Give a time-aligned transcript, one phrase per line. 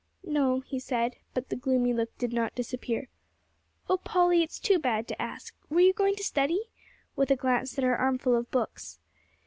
[0.25, 3.07] "No," he said, but the gloomy look did not disappear.
[3.87, 6.71] "Oh Polly, it's too bad to ask, were you going to study?"
[7.15, 8.99] with a glance at her armful of books.